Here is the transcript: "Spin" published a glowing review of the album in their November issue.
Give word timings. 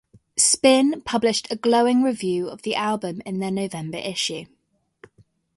"Spin" 0.39 1.01
published 1.01 1.45
a 1.51 1.55
glowing 1.55 2.01
review 2.01 2.47
of 2.47 2.63
the 2.63 2.73
album 2.73 3.21
in 3.23 3.37
their 3.37 3.51
November 3.51 3.99
issue. 3.99 4.45